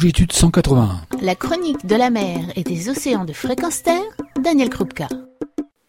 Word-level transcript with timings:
longitude 0.00 0.32
181. 0.32 1.02
La 1.20 1.34
chronique 1.34 1.84
de 1.84 1.94
la 1.94 2.08
mer 2.08 2.40
et 2.56 2.62
des 2.62 2.88
océans 2.88 3.26
de 3.26 3.34
fréquence 3.34 3.82
terre, 3.82 4.00
Daniel 4.42 4.70
Krupka. 4.70 5.08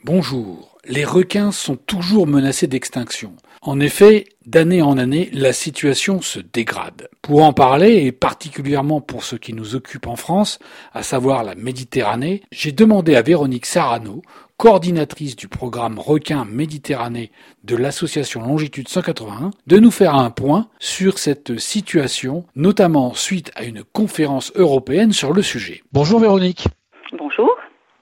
Bonjour. 0.04 0.71
Les 0.88 1.06
requins 1.06 1.52
sont 1.52 1.76
toujours 1.76 2.26
menacés 2.26 2.68
d'extinction. 2.68 3.34
En 3.62 3.80
effet, 3.80 4.26
d'année 4.48 4.82
en 4.82 4.98
année, 4.98 5.30
la 5.32 5.54
situation 5.54 6.20
se 6.20 6.40
dégrade. 6.40 7.10
Pour 7.22 7.44
en 7.44 7.54
parler, 7.54 8.06
et 8.06 8.12
particulièrement 8.12 9.00
pour 9.00 9.24
ce 9.24 9.36
qui 9.36 9.54
nous 9.54 9.76
occupe 9.76 10.08
en 10.08 10.16
France, 10.16 10.58
à 10.94 11.04
savoir 11.04 11.44
la 11.44 11.54
Méditerranée, 11.54 12.42
j'ai 12.52 12.72
demandé 12.72 13.16
à 13.16 13.22
Véronique 13.22 13.68
Sarano, 13.68 14.24
coordinatrice 14.58 15.36
du 15.36 15.48
programme 15.48 16.00
Requin 16.00 16.46
Méditerranée 16.46 17.32
de 17.64 17.76
l'association 17.76 18.42
Longitude 18.42 18.88
181, 18.88 19.52
de 19.68 19.78
nous 19.78 19.92
faire 19.92 20.16
un 20.16 20.32
point 20.32 20.70
sur 20.80 21.20
cette 21.20 21.60
situation, 21.60 22.46
notamment 22.56 23.14
suite 23.14 23.52
à 23.54 23.66
une 23.66 23.84
conférence 23.84 24.52
européenne 24.56 25.14
sur 25.14 25.34
le 25.34 25.44
sujet. 25.44 25.84
Bonjour 25.94 26.20
Véronique. 26.20 26.68
Bonjour. 27.16 27.56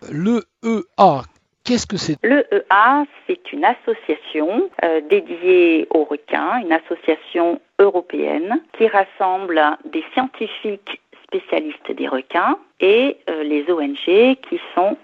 Le 0.10 0.46
EA, 0.64 1.24
qu'est-ce 1.70 2.14
EA, 2.24 3.06
c'est 3.28 3.54
une 3.54 3.64
association 3.64 4.70
euh, 4.84 5.02
dédiée 5.08 5.88
aux 5.92 6.04
requins, 6.04 6.62
une 6.64 6.72
association 6.74 7.62
européenne 7.78 8.60
qui 8.74 8.88
rassemble 8.88 9.62
des 9.86 10.04
scientifiques 10.14 11.00
spécialistes 11.26 11.92
des 11.92 12.08
requins 12.08 12.58
et 12.80 13.18
euh, 13.30 13.44
les 13.44 13.70
ONG 13.72 14.36
qui 14.50 14.60
sont 14.74 14.98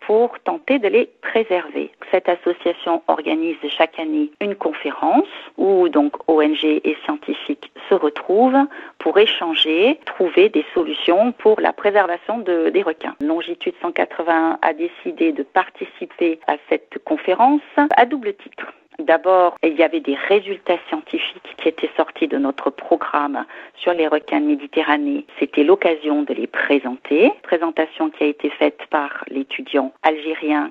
pour 0.00 0.38
tenter 0.40 0.78
de 0.78 0.88
les 0.88 1.10
préserver. 1.22 1.90
Cette 2.10 2.28
association 2.28 3.02
organise 3.08 3.56
chaque 3.68 3.98
année 3.98 4.30
une 4.40 4.54
conférence 4.54 5.26
où 5.56 5.88
donc 5.88 6.12
ONG 6.28 6.64
et 6.64 6.96
scientifiques 7.04 7.72
se 7.88 7.94
retrouvent 7.94 8.66
pour 8.98 9.18
échanger, 9.18 9.98
trouver 10.06 10.48
des 10.48 10.64
solutions 10.74 11.32
pour 11.32 11.60
la 11.60 11.72
préservation 11.72 12.38
de, 12.38 12.70
des 12.70 12.82
requins. 12.82 13.14
Longitude 13.20 13.74
180 13.80 14.58
a 14.62 14.72
décidé 14.72 15.32
de 15.32 15.42
participer 15.42 16.38
à 16.46 16.56
cette 16.68 16.98
conférence 17.04 17.62
à 17.96 18.06
double 18.06 18.34
titre. 18.34 18.72
D'abord, 18.98 19.56
il 19.62 19.74
y 19.74 19.82
avait 19.82 20.00
des 20.00 20.14
résultats 20.14 20.78
scientifiques 20.88 21.54
qui 21.56 21.68
étaient 21.68 21.90
sortis 21.96 22.28
de 22.28 22.38
notre 22.38 22.70
programme 22.70 23.44
sur 23.76 23.92
les 23.92 24.06
requins 24.06 24.40
de. 24.40 25.26
C'était 25.38 25.64
l'occasion 25.64 26.22
de 26.22 26.32
les 26.32 26.46
présenter. 26.46 27.32
Présentation 27.42 28.10
qui 28.10 28.24
a 28.24 28.26
été 28.26 28.50
faite 28.50 28.80
par 28.90 29.24
l'étudiant 29.28 29.92
algérien 30.02 30.70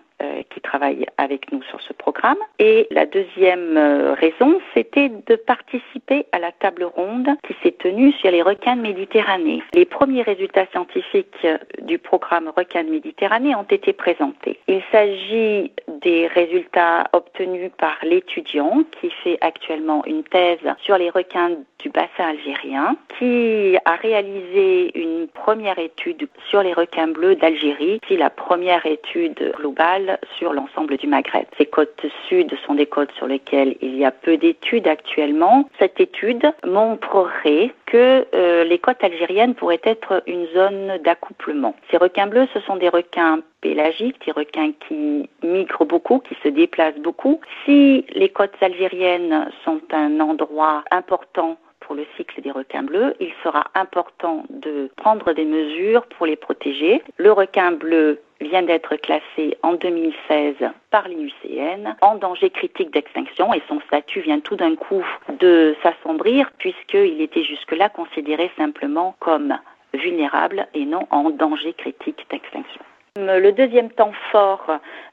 qui 0.50 0.62
travaille 0.62 1.06
avec 1.18 1.52
nous 1.52 1.62
sur 1.64 1.82
ce 1.82 1.94
programme. 1.94 2.38
Et 2.60 2.88
la 2.92 3.06
deuxième 3.06 3.78
euh, 3.78 4.14
raison, 4.14 4.60
c'était 4.74 5.10
de 5.10 5.36
participer 5.36 6.26
à 6.32 6.40
la 6.40 6.52
table 6.52 6.84
ronde 6.84 7.30
qui 7.48 7.56
s'est 7.62 7.76
tenue 7.78 8.12
sur 8.14 8.32
les 8.32 8.42
requins 8.42 8.76
de 8.76 8.82
Méditerranée. 8.82 9.62
Les 9.74 9.86
premiers 9.86 10.22
résultats 10.22 10.66
scientifiques 10.72 11.36
euh, 11.46 11.58
du 11.82 11.98
programme 11.98 12.52
requins 12.56 12.84
de 12.84 12.90
Méditerranée 12.90 13.56
ont 13.56 13.64
été 13.64 13.94
présentés. 13.94 14.60
Il 14.68 14.82
s'agit 14.92 15.72
des 16.02 16.28
résultats 16.28 17.06
obtenus 17.14 17.72
par 17.78 17.98
l'étudiant 18.04 18.84
qui 19.00 19.10
fait 19.24 19.38
actuellement 19.42 20.04
une 20.06 20.24
thèse 20.24 20.60
sur 20.82 20.98
les 20.98 21.10
requins 21.10 21.52
du 21.80 21.90
bassin 21.90 22.30
algérien, 22.30 22.96
qui 23.20 23.78
a 23.86 23.96
réalisé 23.96 24.98
une 24.98 25.28
première 25.28 25.80
étude 25.80 26.28
sur 26.50 26.64
les 26.64 26.74
requins 26.74 27.08
bleus 27.08 27.36
d'Algérie, 27.36 28.00
qui 28.08 28.14
est 28.14 28.18
la 28.18 28.30
première 28.30 28.86
étude 28.86 29.54
globale 29.58 30.13
sur 30.38 30.54
l'ensemble 30.54 30.98
du 30.98 31.08
Maghreb. 31.08 31.46
Ces 31.58 31.66
côtes 31.66 32.06
sud 32.28 32.54
sont 32.66 32.76
des 32.76 32.86
côtes 32.86 33.12
sur 33.14 33.28
lesquelles 33.28 33.76
il 33.82 33.96
y 33.98 34.06
a 34.06 34.12
peu 34.12 34.38
d'études 34.38 34.88
actuellement. 34.88 35.70
Cette 35.80 36.00
étude 36.00 36.52
montrerait 36.66 37.74
que 37.86 38.26
euh, 38.34 38.64
les 38.64 38.80
côtes 38.80 39.04
algériennes 39.04 39.56
pourraient 39.56 39.82
être 39.84 40.24
une 40.28 40.48
zone 40.48 40.98
d'accouplement. 41.04 41.76
Ces 41.92 41.98
requins 41.98 42.28
bleus, 42.28 42.48
ce 42.54 42.60
sont 42.62 42.76
des 42.76 42.90
requins 42.90 43.40
pélagiques, 43.62 44.26
des 44.26 44.32
requins 44.32 44.72
qui 44.88 45.30
migrent 45.44 45.86
beaucoup, 45.86 46.20
qui 46.20 46.36
se 46.44 46.50
déplacent 46.50 47.00
beaucoup. 47.00 47.40
Si 47.66 48.06
les 48.14 48.30
côtes 48.30 48.62
algériennes 48.62 49.50
sont 49.64 49.82
un 49.92 50.20
endroit 50.20 50.84
important 50.92 51.58
pour 51.80 51.96
le 51.96 52.06
cycle 52.18 52.42
des 52.42 52.52
requins 52.52 52.84
bleus, 52.84 53.14
il 53.20 53.32
sera 53.44 53.66
important 53.76 54.46
de 54.50 54.90
prendre 54.98 55.34
des 55.34 55.46
mesures 55.46 56.06
pour 56.08 56.26
les 56.26 56.36
protéger. 56.36 57.02
Le 57.18 57.32
requin 57.32 57.72
bleu 57.72 58.20
vient 58.44 58.64
d'être 58.64 58.96
classé 58.98 59.58
en 59.64 59.74
2016 59.74 60.56
par 60.92 61.08
l'IUCN 61.08 61.96
en 62.02 62.16
danger 62.16 62.50
critique 62.50 62.92
d'extinction 62.92 63.54
et 63.54 63.62
son 63.68 63.80
statut 63.82 64.22
vient 64.22 64.40
tout 64.40 64.56
d'un 64.56 64.76
coup 64.76 65.04
de 65.40 65.76
s'assombrir 65.82 66.52
puisqu'il 66.58 67.22
était 67.22 67.44
jusque-là 67.44 67.90
considéré 67.90 68.52
simplement 68.58 69.16
comme 69.20 69.58
vulnérable 69.94 70.68
et 70.74 70.86
non 70.86 71.08
en 71.12 71.30
danger 71.30 71.74
critique 71.74 72.26
d'extinction. 72.30 72.82
Le 73.16 73.52
deuxième 73.52 73.92
temps 73.92 74.12
fort 74.32 74.66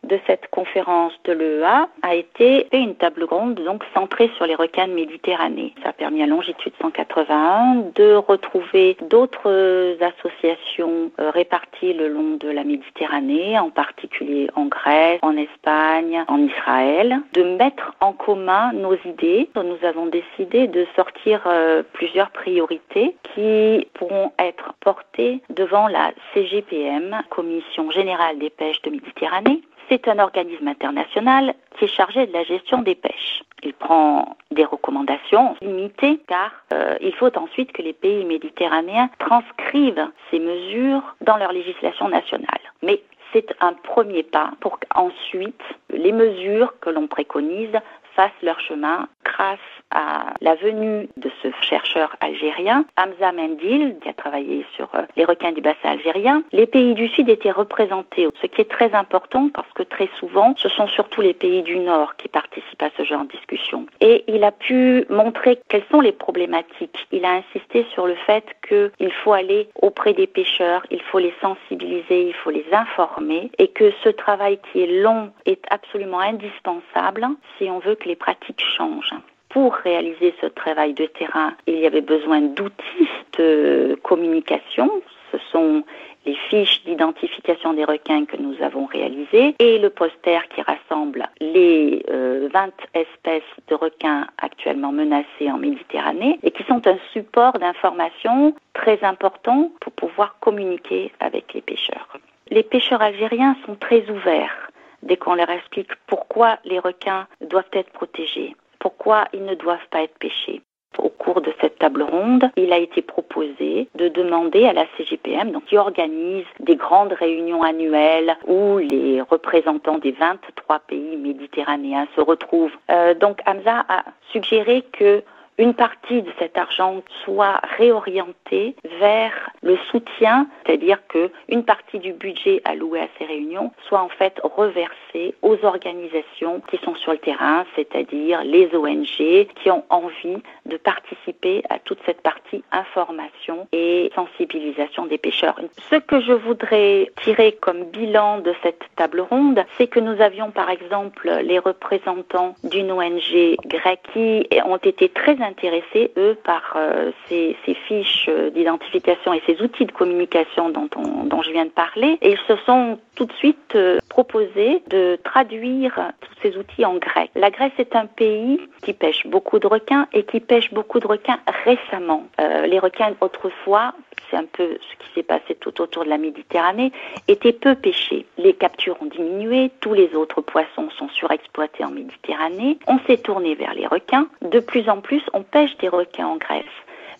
de 0.05 0.19
cette 0.27 0.49
conférence 0.51 1.13
de 1.25 1.35
l'EEA 1.35 1.87
a 2.01 2.15
été 2.15 2.67
une 2.73 2.95
table 2.95 3.25
ronde 3.25 3.57
donc 3.63 3.85
centrée 3.93 4.31
sur 4.39 4.47
les 4.47 4.55
requins 4.55 4.89
de 4.89 4.95
Méditerranée. 4.95 5.75
Ça 5.83 5.91
a 5.91 5.93
permis 5.93 6.23
à 6.23 6.27
Longitude 6.27 6.73
181 6.81 7.91
de 7.95 8.15
retrouver 8.15 8.97
d'autres 9.11 9.99
associations 10.01 11.11
euh, 11.21 11.29
réparties 11.29 11.93
le 11.93 12.09
long 12.09 12.39
de 12.39 12.49
la 12.49 12.65
Méditerranée, 12.65 13.59
en 13.59 13.69
particulier 13.69 14.49
en 14.57 14.65
Grèce, 14.65 15.19
en 15.21 15.37
Espagne, 15.37 16.25
en 16.27 16.39
Israël, 16.39 17.21
de 17.35 17.43
mettre 17.43 17.95
en 18.01 18.15
commun 18.15 18.73
nos 18.73 18.97
idées. 19.05 19.51
Nous 19.57 19.87
avons 19.87 20.07
décidé 20.07 20.69
de 20.69 20.87
sortir 20.97 21.43
euh, 21.45 21.83
plusieurs 21.93 22.31
priorités 22.31 23.15
qui 23.35 23.87
pourront 23.93 24.33
être 24.39 24.73
portées 24.81 25.43
devant 25.51 25.87
la 25.87 26.13
CGPM, 26.33 27.21
Commission 27.29 27.90
générale 27.91 28.39
des 28.39 28.51
pêches 28.51 28.81
de 28.83 28.91
Méditerranée. 28.91 29.63
C'est 29.89 30.07
un 30.07 30.19
organisme 30.21 30.69
international 30.69 31.55
qui 31.77 31.87
est 31.87 31.89
chargé 31.89 32.27
de 32.27 32.33
la 32.33 32.45
gestion 32.45 32.83
des 32.83 32.95
pêches. 32.95 33.43
Il 33.65 33.75
prend 33.75 34.37
des 34.51 34.65
recommandations 34.65 35.57
limitées 35.61 36.21
car 36.29 36.53
euh, 36.73 36.97
il 37.01 37.13
faut 37.15 37.37
ensuite 37.37 37.73
que 37.73 37.83
les 37.83 37.93
pays 37.93 38.25
méditerranéens 38.25 39.11
transcrivent 39.19 40.09
ces 40.31 40.39
mesures 40.39 41.03
dans 41.21 41.37
leur 41.37 41.53
législation 41.53 42.09
nationale. 42.09 42.61
Mais 42.83 43.03
c'est 43.33 43.55
un 43.61 43.73
premier 43.73 44.23
pas 44.23 44.51
pour 44.61 44.79
qu'ensuite 44.79 45.61
les 45.91 46.13
mesures 46.13 46.73
que 46.81 46.91
l'on 46.91 47.07
préconise 47.07 47.77
fassent 48.21 48.43
leur 48.43 48.61
chemin 48.61 49.09
grâce 49.25 49.59
à 49.91 50.35
la 50.43 50.55
venue 50.55 51.09
de 51.17 51.31
ce 51.43 51.49
chercheur 51.63 52.15
algérien, 52.21 52.85
Hamza 52.99 53.33
Mendil, 53.33 53.97
qui 54.03 54.09
a 54.09 54.13
travaillé 54.13 54.67
sur 54.77 54.89
euh, 54.95 55.03
les 55.17 55.25
requins 55.25 55.53
du 55.53 55.63
bassin 55.63 55.91
algérien, 55.91 56.43
les 56.53 56.67
pays 56.67 56.95
du 56.95 57.09
Sud 57.09 57.29
étaient 57.29 57.51
représentés, 57.51 58.29
ce 58.41 58.47
qui 58.47 58.61
est 58.61 58.71
très 58.71 58.93
important 58.95 59.49
parce 59.53 59.71
que 59.73 59.83
très 59.83 60.09
souvent, 60.19 60.55
ce 60.57 60.69
sont 60.69 60.87
surtout 60.87 61.23
les 61.23 61.33
pays 61.33 61.63
du 61.63 61.79
Nord 61.79 62.17
qui 62.17 62.29
participent 62.29 62.83
à 62.83 62.91
ce 62.97 63.05
genre 63.05 63.25
de 63.25 63.29
discussion. 63.29 63.87
Et 64.01 64.25
il 64.29 64.45
a 64.45 64.53
pu 64.53 65.07
montrer 65.09 65.59
quelles 65.69 65.87
sont 65.91 66.01
les 66.01 66.13
problématiques. 66.13 67.07
Il 67.11 67.25
a 67.25 67.33
insisté 67.33 67.87
sur 67.95 68.07
le 68.07 68.15
fait 68.27 68.45
qu'il 68.69 69.13
faut 69.25 69.33
aller 69.33 69.69
auprès 69.81 70.13
des 70.13 70.27
pêcheurs, 70.27 70.85
il 70.91 71.01
faut 71.03 71.19
les 71.19 71.35
sensibiliser, 71.41 72.29
il 72.29 72.35
faut 72.35 72.51
les 72.51 72.67
informer 72.73 73.51
et 73.59 73.69
que 73.69 73.91
ce 74.05 74.11
travail 74.11 74.61
qui 74.71 74.83
est 74.83 75.01
long 75.03 75.33
est 75.47 75.65
absolument 75.71 76.21
indispensable 76.21 77.27
si 77.59 77.71
on 77.71 77.79
veut 77.79 77.95
que 77.95 78.10
les 78.11 78.17
pratiques 78.17 78.65
changent 78.77 79.15
pour 79.51 79.75
réaliser 79.75 80.35
ce 80.41 80.47
travail 80.47 80.95
de 80.95 81.07
terrain, 81.07 81.55
il 81.67 81.79
y 81.79 81.87
avait 81.87 82.01
besoin 82.01 82.41
d'outils 82.41 83.09
de 83.39 83.99
communication. 84.03 84.91
Ce 85.33 85.39
sont 85.53 85.85
les 86.27 86.37
fiches 86.49 86.83
d'identification 86.85 87.73
des 87.73 87.85
requins 87.85 88.25
que 88.27 88.37
nous 88.37 88.55
avons 88.63 88.87
réalisées 88.87 89.55
et 89.59 89.79
le 89.79 89.91
poster 89.91 90.41
qui 90.55 90.63
rassemble 90.63 91.29
les 91.41 92.05
20 92.09 92.11
euh, 92.11 92.71
espèces 92.95 93.53
de 93.69 93.75
requins 93.75 94.27
actuellement 94.39 94.93
menacées 94.93 95.51
en 95.51 95.59
Méditerranée 95.59 96.39
et 96.43 96.51
qui 96.51 96.63
sont 96.65 96.87
un 96.87 96.99
support 97.13 97.55
d'information 97.55 98.55
très 98.75 99.03
important 99.03 99.71
pour 99.81 99.93
pouvoir 99.93 100.37
communiquer 100.41 101.11
avec 101.21 101.55
les 101.55 101.63
pêcheurs. 101.63 102.19
Les 102.51 102.65
pêcheurs 102.65 103.03
algériens 103.03 103.57
sont 103.65 103.77
très 103.77 104.09
ouverts 104.11 104.70
dès 105.03 105.17
qu'on 105.17 105.35
leur 105.35 105.51
explique 105.51 105.91
pourquoi 106.07 106.59
les 106.65 106.79
requins 106.79 107.27
doivent 107.41 107.65
être 107.73 107.91
protégés 107.91 108.55
pourquoi 108.81 109.27
ils 109.33 109.45
ne 109.45 109.55
doivent 109.55 109.87
pas 109.91 110.03
être 110.03 110.19
pêchés. 110.19 110.63
Au 110.99 111.09
cours 111.09 111.41
de 111.41 111.53
cette 111.61 111.79
table 111.79 112.03
ronde, 112.03 112.51
il 112.57 112.73
a 112.73 112.79
été 112.79 113.01
proposé 113.01 113.89
de 113.95 114.09
demander 114.09 114.67
à 114.67 114.73
la 114.73 114.87
CGPM, 114.97 115.53
donc 115.53 115.67
qui 115.67 115.79
organise 115.79 116.45
des 116.59 116.75
grandes 116.75 117.13
réunions 117.13 117.63
annuelles 117.63 118.37
où 118.49 118.79
les 118.79 119.21
représentants 119.21 119.99
des 119.99 120.11
23 120.11 120.81
pays 120.81 121.17
méditerranéens 121.17 122.09
se 122.17 122.21
retrouvent. 122.21 122.77
Euh, 122.91 123.15
donc 123.15 123.41
Hamza 123.47 123.85
a 123.89 124.05
suggéré 124.33 124.83
que 124.93 125.23
une 125.59 125.75
partie 125.75 126.23
de 126.23 126.33
cet 126.39 126.57
argent 126.57 127.03
soit 127.25 127.61
réorientée 127.77 128.75
vers 128.99 129.50
le 129.63 129.77
soutien, 129.91 130.47
c'est-à-dire 130.65 130.99
que 131.09 131.31
une 131.49 131.65
partie 131.65 131.99
du 131.99 132.13
budget 132.13 132.63
alloué 132.65 133.01
à 133.01 133.09
ces 133.19 133.25
réunions 133.25 133.73
soit 133.87 134.01
en 134.01 134.09
fait 134.09 134.41
reversée 134.43 135.35
aux 135.43 135.57
organisations 135.65 136.61
qui 136.71 136.79
sont 136.79 136.95
sur 136.95 137.13
le 137.13 137.19
terrain, 137.19 137.65
c'est-à-dire 137.77 138.43
les 138.45 138.75
ONG 138.75 139.07
qui 139.07 139.71
ont 139.71 139.85
envie 139.91 140.39
de 140.67 140.77
participer 140.77 141.63
à 141.69 141.79
toute 141.79 141.99
cette 142.07 142.23
partie 142.23 142.63
information 142.73 143.67
et 143.73 144.11
sensibilisation 144.15 145.07
des 145.07 145.19
pêcheurs. 145.19 145.59
Ce 145.91 145.97
que 145.97 146.21
je 146.21 146.33
voudrais 146.33 147.11
tirer 147.23 147.53
comme 147.61 147.85
bilan 147.85 148.39
de 148.39 148.55
cette 148.63 148.83
table 148.97 149.21
ronde, 149.21 149.65
c'est 149.77 149.87
que 149.87 150.01
nous 150.01 150.21
avions 150.21 150.51
par 150.51 150.71
exemple 150.71 151.31
les 151.43 151.59
représentants 151.59 152.55
d'une 152.65 152.93
ONG 152.93 153.57
grecque 153.67 154.01
qui 154.13 154.47
ont 154.65 154.77
été 154.77 155.09
très 155.09 155.41
intéressés, 155.43 156.13
eux, 156.17 156.37
par 156.45 156.75
euh, 156.77 157.11
ces, 157.29 157.57
fiches 157.87 158.29
d'identification 158.53 159.33
et 159.33 159.43
ces 159.47 159.50
outils 159.61 159.87
de 159.87 159.93
communication 159.93 160.71
dont, 160.71 161.43
je 161.43 161.51
viens 161.51 161.65
de 161.65 161.71
parler. 161.71 162.19
Et 162.23 162.33
ils 162.33 162.39
se 162.47 162.57
sont 162.67 162.99
tout 163.15 163.25
de 163.25 163.33
suite 163.35 163.75
euh, 163.75 163.99
proposé 164.09 164.83
de 164.89 165.19
traduire 165.25 166.13
tous 166.21 166.35
ces 166.43 166.57
outils 166.57 166.85
en 166.85 166.95
grec. 166.95 167.31
La 167.35 167.51
Grèce 167.51 167.73
est 167.79 167.97
un 167.97 168.07
pays 168.07 168.61
qui 168.83 168.93
pêche 168.93 169.27
beaucoup 169.27 169.59
de 169.59 169.67
requins 169.67 170.07
et 170.13 170.25
qui 170.25 170.41
pêche 170.41 170.73
beaucoup 170.73 171.01
de 171.01 171.07
requins 171.07 171.39
récemment. 171.65 172.27
Euh, 172.41 172.67
les 172.67 172.79
requins 172.79 173.13
autrefois 173.21 173.95
c'est 174.31 174.37
un 174.37 174.45
peu 174.45 174.79
ce 174.81 175.05
qui 175.05 175.15
s'est 175.15 175.23
passé 175.23 175.57
tout 175.59 175.81
autour 175.81 176.05
de 176.05 176.09
la 176.09 176.19
Méditerranée, 176.19 176.93
étaient 177.29 177.53
peu 177.53 177.75
pêchés. 177.75 178.27
Les 178.39 178.53
captures 178.53 178.97
ont 179.03 179.07
diminué, 179.07 179.71
tous 179.81 179.93
les 179.93 180.15
autres 180.15 180.41
poissons 180.41 180.89
sont 180.91 181.09
surexploités 181.09 181.85
en 181.85 181.91
Méditerranée. 181.91 182.79
On 182.87 182.99
s'est 183.07 183.19
tourné 183.19 183.55
vers 183.55 183.75
les 183.75 183.87
requins. 183.87 184.29
De 184.43 184.61
plus 184.61 184.89
en 184.89 185.01
plus, 185.01 185.23
on 185.33 185.43
pêche 185.43 185.77
des 185.79 185.89
requins 185.89 186.27
en 186.27 186.37
Grèce. 186.37 186.65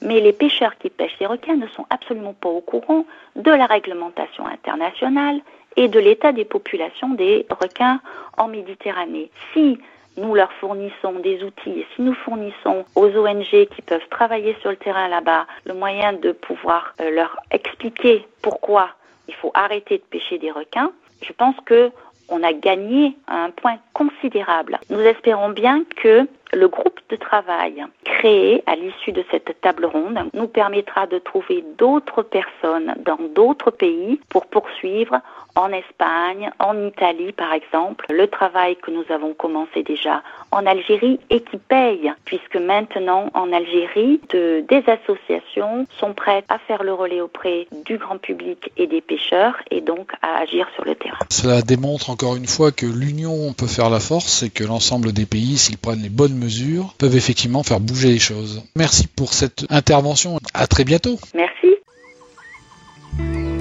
Mais 0.03 0.21
les 0.21 0.33
pêcheurs 0.33 0.77
qui 0.79 0.91
pêchent 0.91 1.19
des 1.19 1.27
requins 1.27 1.57
ne 1.57 1.67
sont 1.69 1.87
absolument 1.91 2.35
pas 2.35 2.49
au 2.49 2.61
courant 2.61 3.05
de 3.37 3.51
la 3.51 3.67
réglementation 3.67 4.47
internationale 4.47 5.41
et 5.77 5.89
de 5.89 6.01
l'état 6.01 6.33
des 6.33 6.45
populations 6.45 7.11
des 7.11 7.47
requins 7.51 8.01
en 8.37 8.49
Méditerranée. 8.49 9.31
Si 9.53 9.79
nous 10.17 10.35
leur 10.35 10.53
fournissons 10.55 11.13
des 11.23 11.43
outils 11.43 11.81
et 11.81 11.87
si 11.95 12.03
nous 12.03 12.15
fournissons 12.15 12.85
aux 12.95 13.09
ONG 13.17 13.45
qui 13.45 13.83
peuvent 13.87 14.09
travailler 14.11 14.57
sur 14.61 14.71
le 14.71 14.77
terrain 14.77 15.09
là-bas 15.09 15.47
le 15.65 15.75
moyen 15.75 16.13
de 16.13 16.33
pouvoir 16.33 16.95
euh, 17.01 17.11
leur 17.11 17.37
expliquer 17.51 18.27
pourquoi 18.43 18.91
il 19.29 19.35
faut 19.35 19.53
arrêter 19.55 19.99
de 19.99 20.03
pêcher 20.03 20.39
des 20.39 20.51
requins, 20.51 20.91
je 21.23 21.33
pense 21.33 21.55
que 21.65 21.91
on 22.29 22.43
a 22.43 22.53
gagné 22.53 23.17
un 23.29 23.51
point 23.51 23.77
considérable. 23.93 24.79
Nous 24.89 25.01
espérons 25.01 25.51
bien 25.51 25.85
que 25.97 26.27
le 26.53 26.69
groupe 26.69 27.01
de 27.09 27.17
travail 27.17 27.85
créé 28.05 28.63
à 28.67 28.77
l'issue 28.77 29.13
de 29.13 29.25
cette 29.31 29.61
table 29.61 29.87
ronde 29.87 30.19
nous 30.35 30.47
permettra 30.47 31.07
de 31.07 31.19
trouver 31.19 31.65
d'autres 31.79 32.23
personnes 32.23 32.95
dans 33.05 33.19
d'autres 33.35 33.71
pays 33.71 34.21
pour 34.29 34.47
poursuivre 34.47 35.21
en 35.57 35.73
Espagne, 35.73 36.51
en 36.59 36.87
Italie 36.87 37.33
par 37.33 37.53
exemple, 37.53 38.07
le 38.11 38.27
travail 38.29 38.77
que 38.77 38.91
nous 38.91 39.05
avons 39.11 39.35
commencé 39.35 39.83
déjà 39.83 40.23
en 40.53 40.65
Algérie 40.67 41.19
et 41.31 41.41
qui 41.41 41.57
paye, 41.57 42.13
puisque 42.25 42.57
maintenant 42.57 43.31
en 43.35 43.53
Algérie, 43.53 44.21
de, 44.31 44.65
des 44.69 44.83
associations 44.89 45.87
sont 45.99 46.15
prêtes 46.15 46.45
à 46.49 46.59
faire 46.59 46.83
le 46.83 46.93
relais 46.93 47.21
auprès 47.21 47.67
du 47.85 47.99
grand 47.99 48.19
public 48.19 48.71
et 48.77 48.87
des 48.87 49.01
pêcheurs 49.01 49.57
et 49.71 49.81
donc 49.81 50.13
à 50.23 50.39
agir 50.39 50.69
sur 50.75 50.85
le 50.85 50.95
terrain. 50.95 51.19
Cela 51.31 51.63
démontre 51.63 52.11
encore 52.11 52.37
une 52.37 52.47
fois 52.47 52.73
que 52.73 52.87
l'union 52.87 53.53
peut 53.53 53.67
faire 53.67 53.91
la 53.91 54.01
force 54.01 54.43
et 54.43 54.51
que 54.51 54.65
l'ensemble 54.65 55.13
des 55.13 55.27
pays, 55.27 55.59
s'ils 55.59 55.79
prennent 55.79 56.03
les 56.03 56.09
bonnes 56.09 56.40
mesures, 56.41 56.95
peuvent 56.99 57.17
effectivement 57.17 57.63
faire 57.63 57.81
bouger 57.81 58.09
les 58.09 58.19
choses. 58.19 58.63
Merci 58.75 59.07
pour 59.07 59.35
cette 59.35 59.67
intervention. 59.71 60.39
À 60.55 60.67
très 60.67 60.85
bientôt. 60.85 61.19
Merci. 61.35 61.69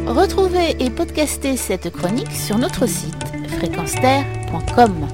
Retrouvez 0.08 0.76
et 0.80 0.90
podcastez 0.90 1.56
cette 1.56 1.92
chronique 1.92 2.32
sur 2.32 2.58
notre 2.58 2.88
site 2.88 3.14
fréquenceterre.com. 3.60 5.08